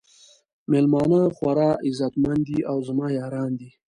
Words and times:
میلمانه 0.71 1.19
خورا 1.37 1.69
عزت 1.87 2.13
مند 2.23 2.43
دي 2.47 2.59
او 2.71 2.77
زما 2.87 3.07
یاران 3.19 3.51
دي. 3.59 3.69